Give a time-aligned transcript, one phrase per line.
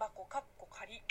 [0.00, 1.02] 箱かっこ仮。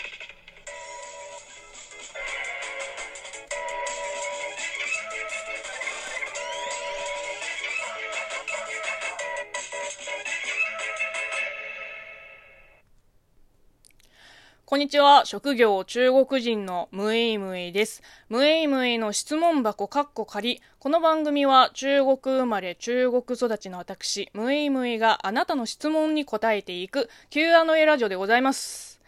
[14.69, 15.25] こんにちは。
[15.25, 18.03] 職業中国人のムエイムエイです。
[18.29, 20.61] ムエイムエイの質問箱かっこ仮。
[20.77, 29.01] この番組は中国生まれ中国育ちの私、ムエイムエイがあなたの質問に答えていく Q&A ラジオでございます。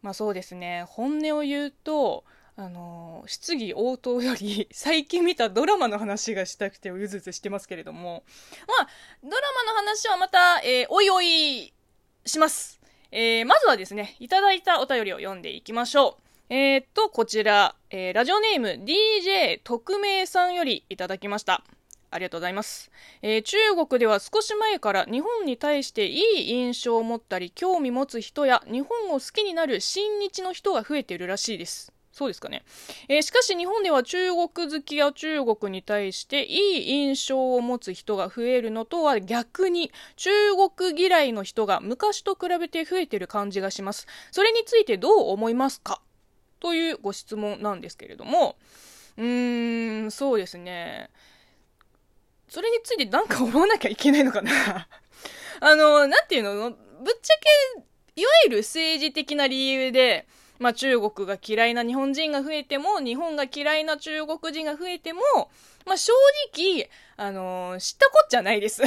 [0.00, 0.86] まあそうですね。
[0.88, 2.24] 本音を言うと、
[2.56, 8.24] あの質疑応答より最近見たドラマの話がしたくてうずうずしてますけれども、
[8.66, 8.88] まあ、
[9.22, 11.74] ドラマの話はまた、えーおいおい
[12.24, 12.80] します。
[13.18, 16.18] えーまずはですね、いただいたお便りを読んでいきましょ
[16.50, 16.52] う。
[16.54, 21.64] えーっと、こちら、えーラジオネーム DJ 特命さんよりいただきました。
[22.10, 22.90] ありがとうございます、
[23.22, 31.94] えー中国では少し前から日本に対していい印象を持ったり興味持つ人や日本を好きになる親日の人が増えているらしいです。
[32.16, 32.62] そうですかね。
[33.08, 40.30] えーしかし日本では中国好きや中国に対していい印象を持つ人が増えるのとは逆に中
[40.78, 44.06] 国嫌いの人が昔と比べて増えてる感じがします。
[44.32, 46.00] それについてどう思いますか？
[46.58, 48.56] というご質問なんですけれども、
[49.18, 51.10] うーん、そうですね。
[52.48, 54.88] それについて何か思わなきゃいけないのかな？
[55.60, 56.70] あの、なんていうの？
[56.70, 56.76] ぶっ
[57.20, 57.34] ちゃ
[57.74, 57.82] け、
[58.22, 60.26] いわゆる政治的な理由で、
[60.58, 65.20] まあ中国が嫌いな日本人が増えても、日本が嫌いな中国人が増えても、
[65.86, 66.12] まあ正
[66.52, 68.82] 直、あのー知ったこっちゃないです。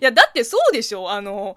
[0.00, 1.56] や、だってそうでしょあの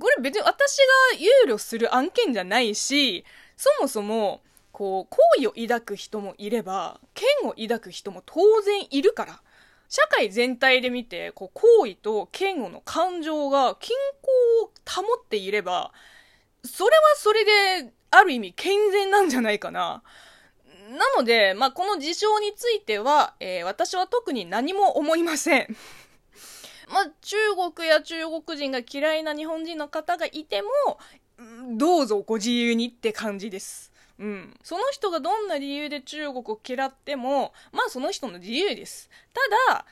[0.00, 0.76] これ別に私
[1.12, 3.24] が憂慮する案件じゃないし、
[3.56, 7.00] そもそも、こう、好意を抱く人もいれば、
[7.42, 9.40] 嫌を抱く人も当然いるから。
[9.88, 14.70] 社会全体で見て、こう、好意と嫌悪の感情が均衡を
[15.06, 15.92] 保っていれば、
[16.64, 20.02] それはそれで、ある意味健全なんじゃないかな。
[20.90, 25.76] なので、まあ、この事象については、えー私は特に何も思いません。
[26.88, 27.36] まあ、中
[27.74, 30.70] 国や中国人が嫌いな日本人の方がいても、
[31.76, 33.92] どうぞご自由にって感じです。
[34.18, 34.56] うん。
[34.62, 39.10] その人がどんな理由で中国を嫌っても、まあその人の自由です。
[39.34, 39.40] た
[39.72, 39.86] だ、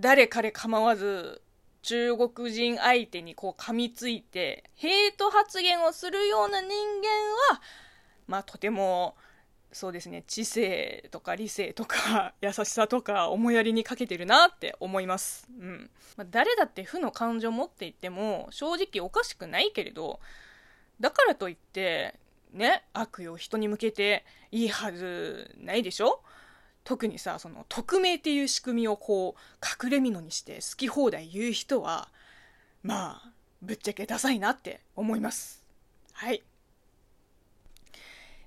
[0.00, 1.40] 誰彼構わず、
[1.86, 6.74] 中国人相手にこう噛みついて、ヘイト発言をするような人間
[7.54, 7.62] は、
[8.26, 9.16] まあとても、
[9.70, 15.46] そうですね、知性とか理性とか 優しさとか思いやりにかけてるなって思います。
[15.60, 15.90] うん。
[16.16, 20.18] まあ、誰だって負の感情を持っていても正直おかしくないけれど、
[20.98, 22.18] だからといって、
[22.50, 26.20] ね、悪意を人に向けていいはずないでしょ？
[26.86, 32.08] 特にさ、その匿名っていう仕組みをこう隠れ蓑にして好き放題言う人は、
[32.84, 33.30] まあ、
[33.60, 35.64] ぶっちゃけダサいなって思います。
[36.12, 36.44] はい。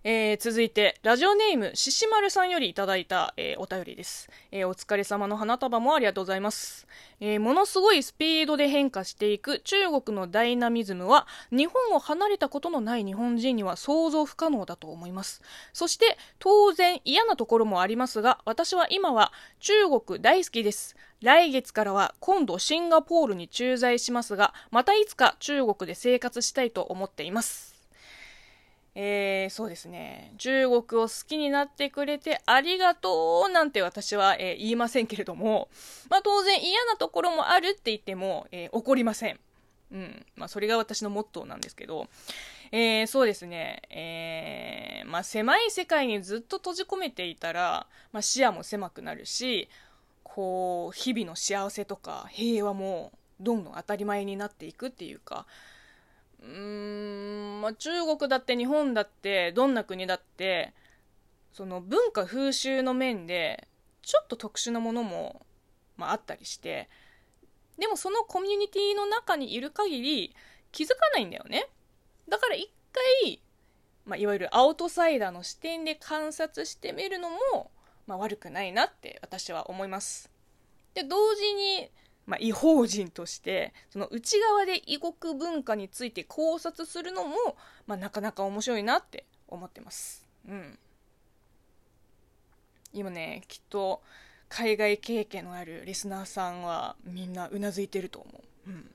[0.05, 6.87] えー続いて、ラジオネーム、ししまるさんよりいただいた、えーお便りです、えーお疲れ様の花束もありがとうございます。
[7.19, 15.41] えーものすごいスピードで変化していく中国のダイナミズムは、日本を離れたことのない日本人には想像不可能だと思います。
[15.73, 20.95] そして、当然嫌なところもありますが、私は今は中国大好きです。
[21.21, 27.78] 来月からは今度シンガポールに駐在しますが、またいつか中国で生活したいと思っています。
[29.01, 30.33] えー、そうですね。
[30.39, 35.69] 中国を好きになってくれてありがとうなんて私は、えー言いませんけれども、
[36.09, 39.39] まあ当然嫌なところもあるって言っても、えー怒りません。
[39.93, 40.25] うん。
[40.35, 42.09] まあそれが私のモットーなんですけど、
[42.73, 43.83] えーそうですね。
[43.89, 49.69] えーまあ狭い世界にずっと閉じ込めていたら、まあ視野も狭くなるし、
[50.23, 55.45] こう、日々の幸せとか平和もどんどん当たり前になっていくっていうか、
[56.41, 60.73] うーん、まあ、中国だって日本だってどんな国だって
[61.51, 63.67] その文化風習の面で
[64.01, 65.45] ちょっと特殊なものも、
[65.97, 66.89] まあ、あったりして
[67.77, 70.35] でもそのコミュニティの中にいる限り
[70.71, 71.67] 気づかないんだよね。
[72.27, 72.69] だから一
[73.23, 73.41] 回、
[74.05, 77.71] まあ、いわゆるアウトサイダーの視点で観察してみるのも、
[78.05, 80.29] まあ、悪くないなって私は思います。
[80.93, 81.89] で同時に
[82.29, 87.35] まあ、違法人としてその内側で異国文化について考察するのも、
[87.87, 90.27] まあ、なかなか面白いなって思ってます。
[90.47, 90.77] うん。
[92.93, 94.03] 今ね、きっと
[94.47, 98.69] 海外経験のあるリスナーさんはみんなうなずいてると思う。
[98.69, 98.91] うん。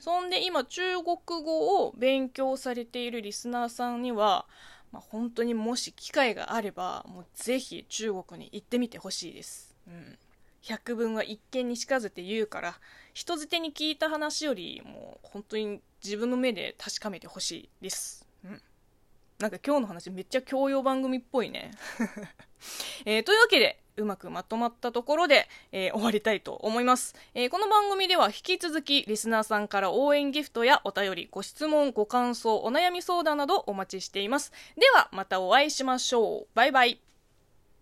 [0.00, 4.46] そんで今中国語を勉強されているリスナーさんには、
[4.90, 9.76] まあ、本当にもし機会があればもうぜひ中国に行ってみてほしいです。
[9.86, 10.18] うん。
[10.68, 12.74] 百聞は一見にしかずって言うから
[13.12, 18.26] 人づてに聞いた話よりも本当に自分の目で確かめてほしいです。
[18.44, 18.60] うん。
[19.38, 21.72] なんか今日の話めっちゃ教養番組っぽいね。
[23.04, 34.52] えー、というわけで、うまくまとまったところで、えー、終わりたいと思います、えー、この番組では引き続きリスナーさんから応援ギフトやお便り、ご質問、ご感想、お悩み相談などお待ちしています。
[34.76, 36.46] ではまたお会いしましょう。
[36.54, 37.00] バイバイ。